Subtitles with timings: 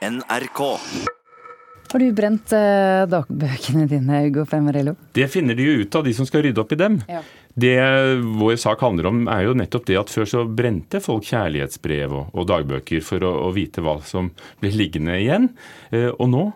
[0.00, 0.60] NRK.
[1.92, 4.94] Har du brent eh, dagbøkene dine, Ugo Femarello?
[5.12, 6.96] Det finner de jo ut av, de som skal rydde opp i dem.
[7.10, 7.20] Ja.
[7.60, 7.74] Det
[8.40, 12.32] vår sak handler om, er jo nettopp det at før så brente folk kjærlighetsbrev og,
[12.32, 14.30] og dagbøker for å, å, vite hva som
[14.62, 15.50] ble liggende igjen.
[15.92, 16.46] Eh, og nå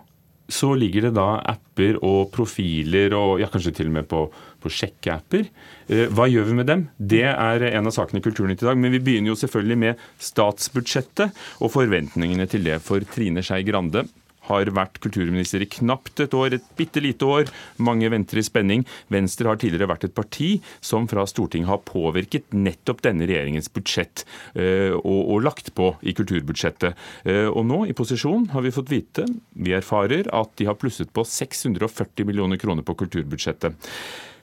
[0.48, 4.24] så ligger det da apper og profiler og ja, kanskje til og med på,
[4.64, 5.46] på sjekkeapper.
[5.88, 6.88] Eh, hva gjør vi med dem?
[6.98, 8.80] Det er en av sakene i Kulturnytt i dag.
[8.80, 12.80] Men vi begynner jo selvfølgelig med statsbudsjettet og forventningene til det.
[12.84, 14.06] For Trine Skei Grande
[14.48, 17.50] har vært kulturminister i knapt et år, et bitte lite år.
[17.84, 18.84] Mange venter i spenning.
[19.12, 20.50] Venstre har tidligere vært et parti
[20.84, 26.14] som fra Stortinget har påvirket nettopp denne regjeringens budsjett eh, og, og lagt på i
[26.16, 27.00] kulturbudsjettet.
[27.24, 29.26] Eh, og nå, i posisjon, har vi fått vite,
[29.56, 33.90] vi erfarer, at de har plusset på 640 millioner kroner på kulturbudsjettet.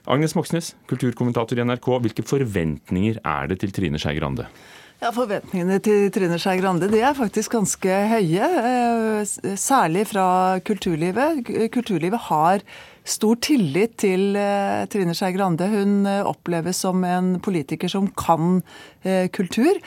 [0.10, 4.48] Agnes Moxnes, kulturkommentator i NRK, hvilke forventninger er det til Trine Skei Grande?
[5.02, 8.50] Ja, Forventningene til Trine Skei Grande de er faktisk ganske høye.
[8.70, 11.42] Eh, særlig fra kulturlivet.
[11.74, 12.66] Kulturlivet har
[13.08, 15.68] stor tillit til uh, Trine Skei Grande.
[15.72, 18.62] Hun uh, oppleves som en politiker som kan
[19.06, 19.80] uh, kultur,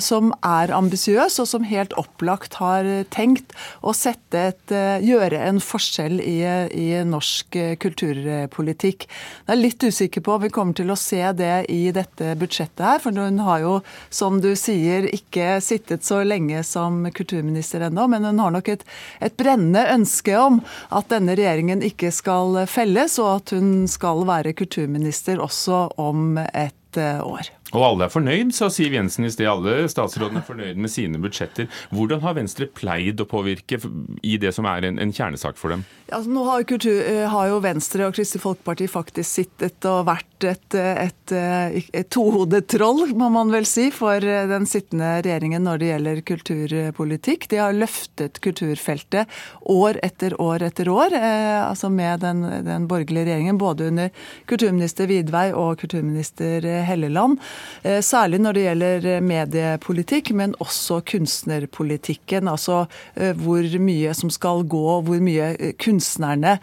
[0.00, 3.52] som er ambisiøs, og som helt opplagt har tenkt
[3.84, 4.72] å sette et,
[5.04, 6.38] gjøre en forskjell i,
[6.72, 9.04] i norsk kulturpolitikk.
[9.04, 12.84] Jeg er litt usikker på om vi kommer til å se det i dette budsjettet
[12.86, 13.74] her, for hun har jo,
[14.08, 18.86] som du sier, ikke sittet så lenge som kulturminister ennå, men hun har nok et,
[19.20, 24.24] et brennende ønske om at denne regjeringen ikke skal skal felles, og at hun skal
[24.28, 27.50] være kulturminister også om et eh, år.
[27.74, 29.48] Og alle er fornøyd, sa Siv Jensen i sted.
[29.50, 31.66] Alle statsrådene er fornøyd med sine budsjetter.
[31.90, 33.80] Hvordan har Venstre pleid å påvirke
[34.22, 35.82] i det som er en, en kjernesak for dem?
[36.06, 40.04] Ja, altså, nå har, kultur, eh, har, jo Venstre og Kristelig Folkeparti faktisk sittet og
[40.06, 45.66] vært et, et, et, et tohodet troll, må man vel si, for den sittende regjeringen
[45.66, 47.48] når det gjelder kulturpolitikk.
[47.50, 49.26] De har løftet kulturfeltet
[49.74, 54.14] år etter år etter år, eh, altså med den, den borgerlige regjeringen, både under
[54.46, 57.42] kulturminister Vidvei og kulturminister Helleland.
[57.86, 62.48] Eh, særlig når det gjelder eh, mediepolitikk, men også kunstnerpolitikken.
[62.50, 62.84] Altså
[63.14, 66.56] eh, hvor mye som skal gå, hvor mye kunstnerne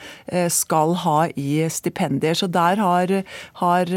[0.51, 2.35] skal ha i stipendier.
[2.37, 3.11] Så der har,
[3.59, 3.91] har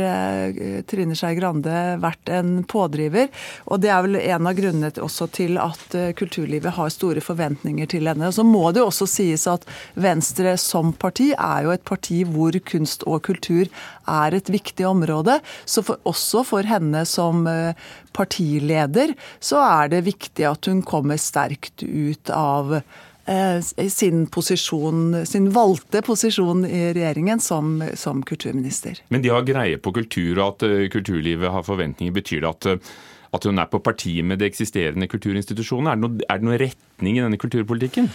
[0.90, 3.30] Trine Skei Grande vært en pådriver.
[3.70, 8.10] Og det er vel en av grunnene også til at kulturlivet har store forventninger til
[8.10, 8.30] henne.
[8.34, 12.56] Så må det jo også sies at Venstre som parti er jo et parti hvor
[12.66, 13.70] kunst og kultur
[14.06, 15.38] er et viktig område.
[15.64, 17.74] Så for, også for henne henne som eh,
[18.16, 25.50] partileder, så er det viktig at hun kommer sterkt ut av eh, sin posisjon, sin
[25.50, 29.02] valgte posisjon i regjeringen som, som kulturminister.
[29.08, 32.14] Men de har greie på kultur, og at eh, kulturlivet har forventninger.
[32.16, 32.90] Betyr det at
[33.36, 35.92] at hun er på parti med de eksisterende kulturinstitusjonene?
[35.92, 38.08] Er det, noe, er det noen retning i denne kulturpolitikken?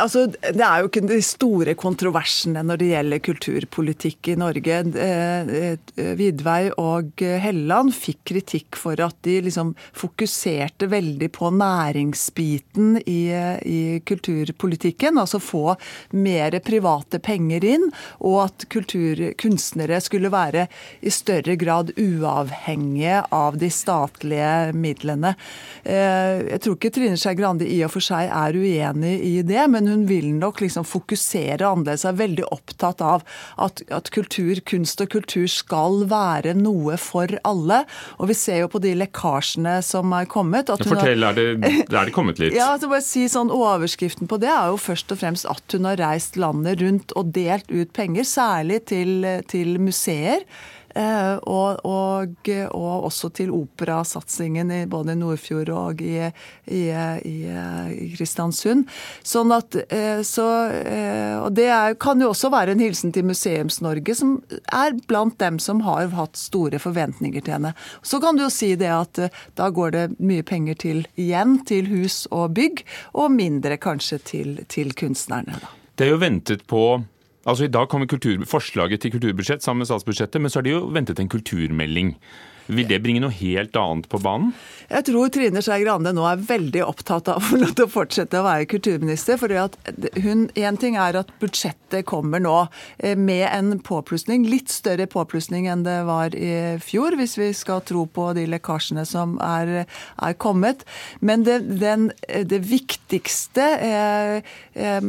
[0.00, 4.78] Altså, Det er jo ikke de store kontroversene når det gjelder kulturpolitikk i Norge.
[5.06, 13.00] Eh, eh, Vidvei og Helleland fikk kritikk for at de liksom fokuserte veldig på næringsbiten
[13.04, 13.20] i,
[13.66, 15.20] i kulturpolitikken.
[15.20, 15.76] Altså få
[16.16, 17.88] mer private penger inn,
[18.20, 20.66] og at kulturkunstnere skulle være
[21.02, 25.34] i større grad uavhengige av de statlige statlige midlene.
[25.84, 29.62] Eh, jeg tror ikke Trine Skei Grande i og for seg er uenig i det,
[29.70, 32.04] men hun vil nok liksom fokusere annerledes.
[32.04, 33.24] Er veldig opptatt av
[33.56, 37.84] at, at kultur, kunst og kultur skal være noe for alle.
[38.18, 40.70] Og vi ser jo på de lekkasjene som er kommet.
[40.70, 42.56] Fortell, har, er, det, er det kommet litt?
[42.60, 45.88] ja, så bare si sånn Overskriften på det er jo først og fremst at hun
[45.88, 50.46] har reist landet rundt og delt ut penger, særlig til, til museer.
[50.94, 56.16] Eh, og, og, og, også til operasatsingen i både Nordfjord og i,
[56.66, 57.34] i, i,
[57.94, 58.88] i Kristiansund.
[59.22, 63.28] Sånn at, eh, så, eh, og det er, kan jo også være en hilsen til
[63.30, 67.74] Museums-Norge, som er blant dem som har hatt store forventninger til henne.
[68.02, 69.22] Så kan du jo si det at
[69.58, 72.84] da går det mye penger til igjen til hus og bygg,
[73.14, 75.60] og mindre kanskje til, til kunstnerne.
[75.62, 75.70] Da.
[75.94, 76.84] Det er jo ventet på
[77.48, 78.06] Altså I dag kommer
[78.44, 82.16] forslaget til kulturbudsjett sammen med statsbudsjettet, men så har de jo ventet en kulturmelding.
[82.70, 84.52] Vil det bringe noe helt annet på banen?
[84.90, 87.44] Jeg tror Trine Skei Grande nå er veldig opptatt av
[87.84, 89.38] å fortsette å være kulturminister.
[89.40, 92.56] For én ting er at budsjettet kommer nå
[92.98, 97.84] eh, med en påplussing, litt større påplussing enn det var i fjor, hvis vi skal
[97.86, 100.82] tro på de lekkasjene som er, er kommet.
[101.20, 105.00] Men det, den, det viktigste eh, eh,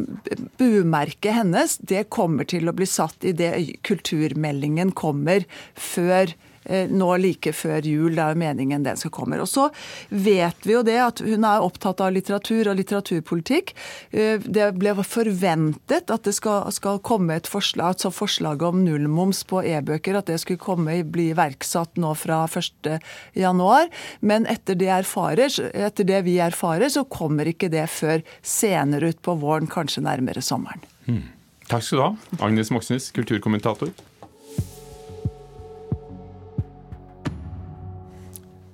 [0.61, 3.53] bumerket hennes, det kommer til å bli satt i det
[3.87, 8.15] kulturmeldingen kommer før eh, nå like før jul.
[8.15, 9.39] Det er jo meningen den skal komme.
[9.41, 9.67] Og så
[10.09, 13.73] vet vi jo det at hun er opptatt av litteratur og litteraturpolitikk.
[14.11, 19.43] Eh, det ble forventet at det skal, skal komme et forslag, altså forslaget om nullmoms
[19.49, 23.91] på e-bøker, at det skulle komme, bli iverksatt nå fra 1.1.
[24.21, 29.21] Men etter det, erfarer, etter det vi erfarer, så kommer ikke det før senere ut
[29.25, 30.83] på våren, kanskje nærmere sommeren.
[31.07, 31.27] Hmm.
[31.71, 32.13] Takk skal du ha,
[32.47, 33.93] Agnes Moxnes, kulturkommentator.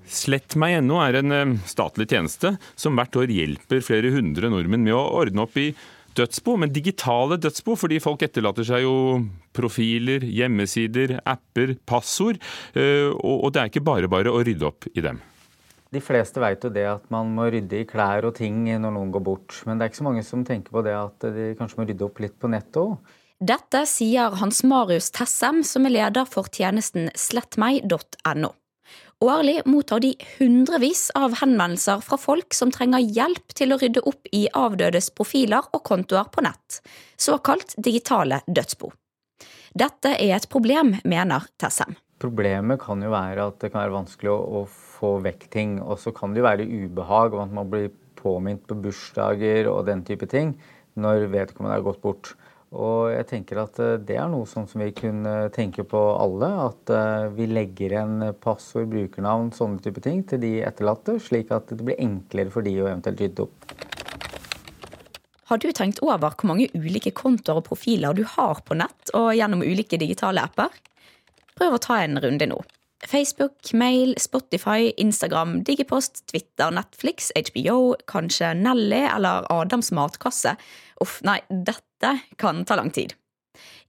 [0.08, 5.06] Slettmeg.no er en eh, statlig tjeneste som hvert år hjelper flere hundre nordmenn med å
[5.20, 5.72] ordne opp i
[6.18, 8.96] dødsbo, men digitale dødsbo, fordi folk etterlater seg jo
[9.58, 12.42] profiler, hjemmesider, apper, passord,
[12.74, 15.22] eh, og det er ikke bare bare å rydde opp i dem.
[15.94, 19.14] De fleste vet jo det at man må rydde i klær og ting når noen
[19.14, 21.80] går bort, men det er ikke så mange som tenker på det at de kanskje
[21.80, 22.98] må rydde opp litt på nettet òg.
[23.38, 28.50] Dette sier Hans Marius Tessem, som er leder for tjenesten slettmeg.no.
[29.26, 34.30] Årlig mottar de hundrevis av henvendelser fra folk som trenger hjelp til å rydde opp
[34.30, 36.78] i avdødes profiler og kontoer på nett,
[37.18, 38.92] såkalt digitale dødsbo.
[39.74, 41.98] Dette er et problem, mener Tessem.
[42.22, 44.62] Problemet kan jo være at det kan være vanskelig å,
[44.98, 45.76] få vekk ting.
[45.82, 47.90] Og så kan det jo være ubehag om at man blir
[48.22, 50.56] påminnet på bursdager og den type ting
[50.98, 52.36] når vedkommende er gått bort.
[52.76, 56.50] Og jeg tenker at eh, det er noe som vi kunne tenke på alle.
[56.68, 61.72] At eh, vi legger igjen passord, brukernavn, sånne type ting til de etterlatte, slik at
[61.72, 63.76] det blir enklere for de å eventuelt rydde opp.
[65.48, 69.32] Har du tenkt over hvor mange ulike kontoer og profiler du har på nett og
[69.38, 70.74] gjennom ulike digitale apper?
[71.56, 72.60] Prøv å ta en runde nå.
[73.08, 80.58] Facebook, mail, Spotify, Instagram, Digipost, Twitter, Netflix, HBO, kanskje Nelly eller Adams matkasse.
[81.00, 81.87] Uff, nei, dette
[82.38, 83.14] kan ta lang tid.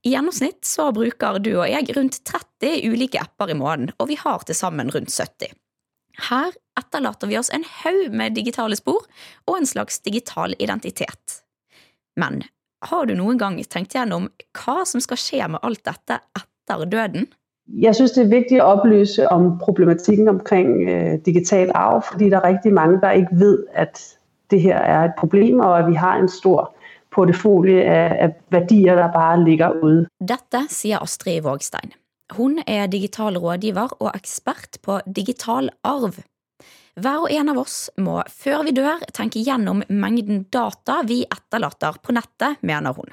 [0.01, 4.17] I gjennomsnitt så bruker du og jeg rundt 30 ulike apper i måneden, og vi
[4.19, 5.51] har til sammen rundt 70.
[6.29, 9.03] Her etterlater vi oss en haug med digitale spor
[9.47, 11.41] og en slags digital identitet.
[12.19, 12.43] Men
[12.87, 17.27] har du noen gang tenkt gjennom hva som skal skje med alt dette etter døden?
[17.79, 22.39] Jeg synes det er viktig å opplyse om problematikken omkring øh, digital arv, fordi det
[22.39, 24.01] er riktig mange der ikke vet at
[24.49, 26.71] det her er et problem, og at vi har en stor
[27.15, 27.83] portefølje
[28.25, 30.09] av verdier der bare ligger ute.
[30.19, 31.95] Dette sier Astrid Vågstein.
[32.37, 36.19] Hun er digital rådgiver og ekspert på digital arv.
[36.99, 41.97] Hver og en av oss må før vi dør tenke gjennom mengden data vi etterlater
[42.03, 43.09] på nettet, mener hun.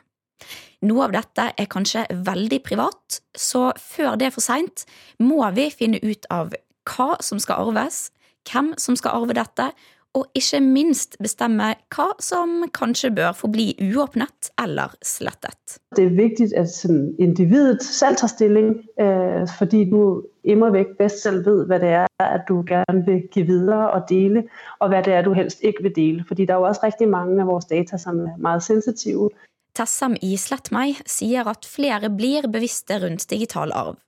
[0.84, 4.84] Noe av dette er kanskje veldig privat, så før det er for seint,
[5.22, 6.52] må vi finne ut av
[6.86, 8.10] hva som skal arves,
[8.46, 9.70] hvem som skal arve dette,
[10.16, 15.76] og ikke minst bestemme hva som kanskje bør forbli uåpnet eller slettet.
[15.96, 16.72] Det er viktig at
[17.20, 22.06] individet selv tar stilling, øh, fordi du immer vekk best selv vet hva det er
[22.22, 24.46] at du gjerne vil gi videre og dele,
[24.80, 26.24] og hva det er du helst ikke vil dele.
[26.28, 29.30] Fordi det er jo også riktig mange av våre data som er veldig sensitive.
[29.76, 33.98] Tessam i Slettmeg sier at flere blir bevisste rundt digital arv.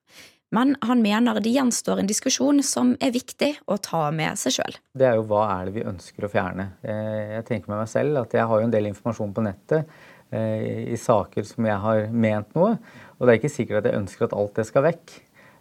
[0.55, 4.79] Men han mener det gjenstår en diskusjon som er viktig å ta med seg sjøl.
[4.97, 6.71] Det er jo hva er det vi ønsker å fjerne.
[6.81, 9.91] Eh, jeg tenker med meg selv at jeg har jo en del informasjon på nettet
[10.33, 12.79] eh, i saker som jeg har ment noe.
[13.19, 15.17] Og det er ikke sikkert at jeg ønsker at alt det skal vekk.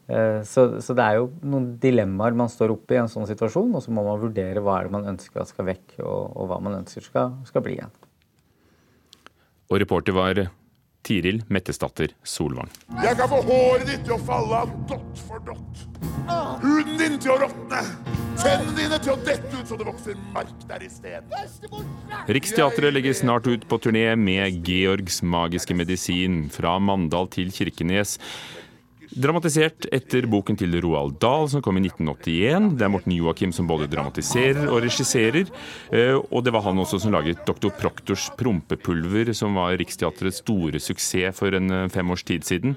[0.07, 3.75] Eh, så, så det er jo noen dilemmaer man står oppe i en sånn situasjon,
[3.75, 6.47] og så må man vurdere hva er det man ønsker at skal vekk, og, og
[6.53, 7.91] hva man ønsker skal, skal bli igjen.
[9.67, 10.45] Og reporter var
[11.07, 12.67] Tiril Mettesdatter Solvang.
[13.03, 15.85] Jeg kan få håret ditt til å falle av dott for dott.
[16.63, 17.81] Huden din til å råtne.
[18.37, 21.71] Tennene dine til å dette ut så det vokser mark der i stedet.
[22.29, 28.17] Riksteatret legger snart ut på turné med Georgs magiske medisin fra Mandal til Kirkenes.
[29.07, 32.73] Dramatisert etter boken til Roald Dahl som kom i 1981.
[32.75, 35.47] Det er Morten Joakim som både dramatiserer og regisserer.
[35.95, 37.71] Eh, og det var han også som laget Dr.
[37.77, 42.75] Proktors prompepulver, som var Riksteatrets store suksess for en eh, fem års tid siden.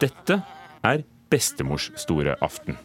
[0.00, 0.40] Dette
[0.88, 2.80] er bestemors store aften.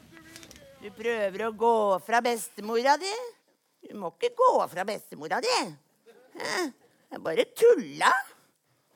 [0.84, 3.14] Du prøver å gå fra bestemora di.
[3.88, 5.56] Du må ikke gå fra bestemora di.
[6.36, 8.12] Jeg bare tulla.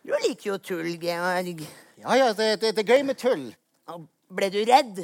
[0.04, 1.66] Du liker jo tull, Georg.
[2.02, 3.52] Ja ja, det, det, det er gøy med tull.
[4.32, 5.02] Ble du redd?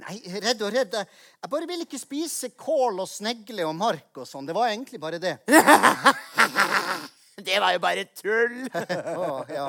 [0.00, 0.94] Nei, redd og redd.
[0.96, 4.46] Jeg bare ville ikke spise kål og snegle og mark og sånn.
[4.48, 5.34] Det var egentlig bare det.
[7.48, 8.56] det var jo bare tull.
[9.20, 9.66] oh, ja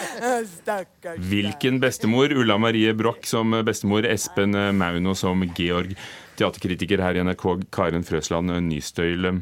[0.54, 1.20] Stakkars.
[1.28, 2.32] Hvilken bestemor?
[2.32, 5.92] Ulla Marie Broch som bestemor, Espen Mauno som Georg.
[6.40, 9.34] Teaterkritiker her i NRK, Karen Frøsland Nystøyl.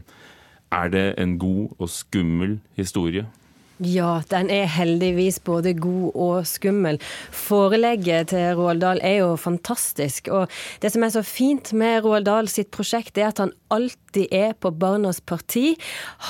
[0.74, 3.28] Er det en god og skummel historie?
[3.76, 6.96] Ja, den er heldigvis både god og skummel.
[7.28, 10.30] Forelegget til Roald Dahl er jo fantastisk.
[10.32, 10.48] Og
[10.80, 14.56] det som er så fint med Roald Dahl sitt prosjekt, er at han alltid er
[14.56, 15.74] på barnas parti.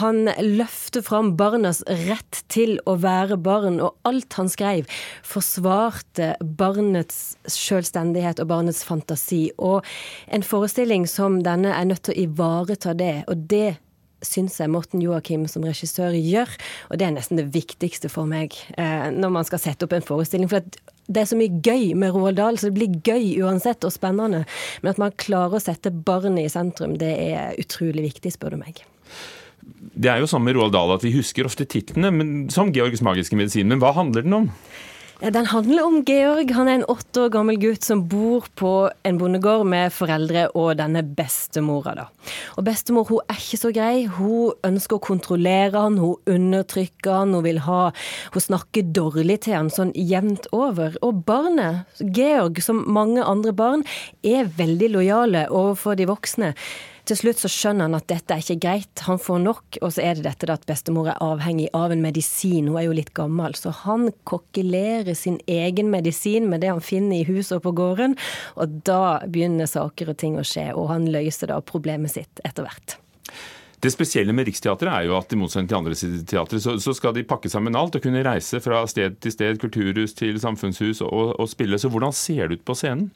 [0.01, 4.91] Han løfter fram barnas rett til å være barn, og alt han skrev
[5.23, 9.53] forsvarte barnets selvstendighet og barnets fantasi.
[9.63, 9.87] Og
[10.27, 13.77] en forestilling som denne er nødt til å ivareta det, og det
[14.25, 16.51] syns jeg Morten Joakim som regissør gjør.
[16.91, 20.07] Og det er nesten det viktigste for meg eh, når man skal sette opp en
[20.07, 20.51] forestilling.
[20.51, 20.65] For
[21.07, 24.45] det er så mye gøy med Roald Dahl, så det blir gøy uansett, og spennende.
[24.83, 28.63] Men at man klarer å sette barnet i sentrum, det er utrolig viktig, spør du
[28.65, 28.83] meg.
[29.97, 32.11] Det er jo sånn med Roald Dahl at vi husker ofte titlene,
[32.55, 33.71] som 'Georgs magiske medisin'.
[33.71, 34.51] Men hva handler den om?
[35.21, 36.51] Den handler om Georg.
[36.53, 38.73] Han er en åtte år gammel gutt som bor på
[39.09, 41.95] en bondegård med foreldre og denne bestemora.
[41.97, 42.05] da.
[42.61, 44.05] Og Bestemor hun er ikke så grei.
[44.13, 47.93] Hun ønsker å kontrollere han, hun undertrykker han, hun vil ha
[48.35, 50.99] Hun snakker dårlig til han sånn jevnt over.
[51.01, 53.87] Og barnet, Georg, som mange andre barn,
[54.23, 56.53] er veldig lojale overfor de voksne.
[57.07, 59.79] Til slutt så skjønner han at dette er ikke greit, han får nok.
[59.79, 62.97] Og så er det dette at bestemor er avhengig av en medisin, hun er jo
[62.99, 63.55] litt gammel.
[63.55, 68.17] Så han kokkelerer sin egen medisin med det han finner i huset og på gården.
[68.59, 72.67] Og da begynner saker og ting å skje, og han løser da problemet sitt etter
[72.67, 72.99] hvert.
[73.87, 75.95] Det spesielle med Riksteatret er jo at i motsetning til andre
[76.27, 79.61] teatre, så, så, skal de pakke sammen alt og kunne reise fra sted til sted,
[79.63, 81.79] kulturhus til samfunnshus og, og spille.
[81.79, 83.13] Så hvordan ser det ut på scenen?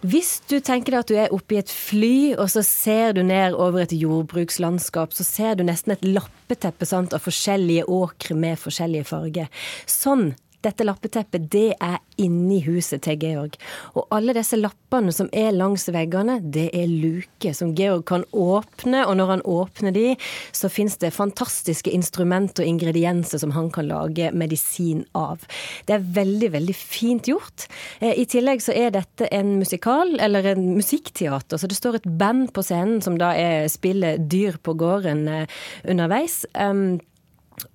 [0.00, 3.24] Hvis du tenker deg at du er oppe i et fly, og så ser du
[3.26, 8.60] ned over et jordbrukslandskap, så ser du nesten et lappeteppe sant, av forskjellige åkre med
[8.62, 9.52] forskjellige farger.
[9.90, 10.30] Sånn
[10.64, 13.54] dette lappeteppet det er inni huset til Georg.
[13.94, 19.04] Og alle disse lappene som er langs veggene, det er luker som Georg kan åpne.
[19.06, 20.06] Og når han åpner de,
[20.52, 25.44] så fins det fantastiske instrumenter og ingredienser som han kan lage medisin av.
[25.86, 27.68] Det er veldig, veldig fint gjort.
[28.00, 31.60] Eh, I tillegg så er dette en musikal, eller en musikkteater.
[31.60, 35.60] Så det står et band på scenen som da er, spiller Dyr på gården eh,
[35.86, 36.42] underveis.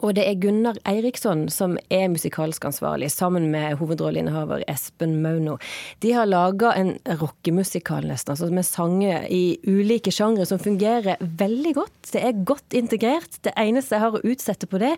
[0.04, 5.58] Og det er Gunnar Eiriksson som er musikalsk ansvarlig, sammen med hovedrolleinnehaver Espen Mauno.
[6.04, 11.76] De har laga en rockemusikal, nesten, altså med sanger i ulike sjangre som fungerer veldig
[11.78, 12.12] godt.
[12.12, 13.40] Det er godt integrert.
[13.46, 14.96] Det eneste jeg har å utsette på det,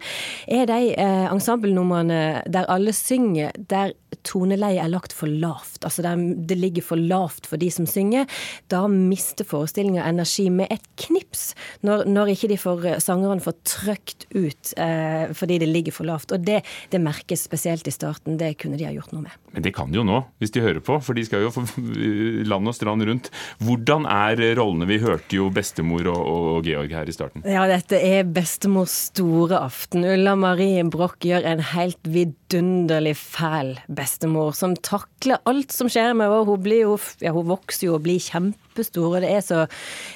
[0.48, 5.82] er de eh, ensemblenumrene der alle synger, der toneleiet er lagt for lavt.
[5.84, 8.30] Altså der det ligger for lavt for de som synger.
[8.72, 11.54] Da mister forestillinga energi med et knips,
[11.86, 16.08] når, når ikke de får, eh, sangerne får trøkt ut eh, fordi det ligger for
[16.08, 16.34] lavt.
[16.36, 18.40] Og det, det, merkes spesielt i starten.
[18.40, 19.36] Det kunne de ha gjort noe med.
[19.56, 21.66] Men det kan de jo nå, hvis de hører på, for de skal jo få
[22.52, 23.32] land og strand rundt.
[23.64, 24.90] Hvordan er rollene?
[24.90, 27.46] Vi hørte jo bestemor og, og Georg her i starten.
[27.48, 30.06] Ja, dette er bestemors store aften.
[30.08, 32.02] Ulla Marie Broch gjør en helt
[32.46, 36.46] vidunderlig fæl bestemor, som takler alt som skjer med henne.
[36.46, 39.16] Hun, blir jo, ja, hun vokser jo og blir kjempe kjempestor.
[39.16, 39.66] Og det er så,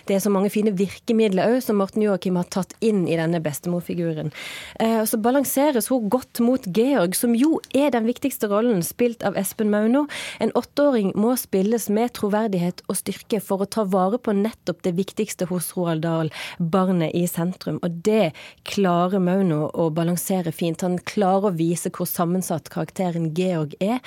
[0.07, 3.39] det er så mange fine virkemidler òg som Morten Joakim har tatt inn i denne
[3.39, 4.31] bestemorfiguren.
[4.79, 9.37] Eh, så balanseres hun godt mot Georg, som jo er den viktigste rollen, spilt av
[9.37, 10.07] Espen Mauno.
[10.39, 14.95] En åtteåring må spilles med troverdighet og styrke for å ta vare på nettopp det
[14.97, 17.79] viktigste hos Roald Dahl, barnet i sentrum.
[17.83, 18.31] Og det
[18.67, 20.83] klarer Mauno å balansere fint.
[20.85, 23.99] Han klarer å vise hvor sammensatt karakteren Georg er,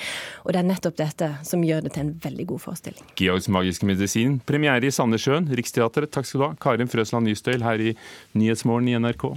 [0.44, 3.06] og det er nettopp dette som gjør det til en veldig god forestilling.
[3.18, 6.10] Georgs magiske medisin Premiere i Sandnessjøen, Riksteatret.
[6.12, 6.52] Takk skal du ha.
[6.62, 7.94] Karin Frøsland Nystøyl her i
[8.38, 9.30] Nyhetsmorgen i NRK.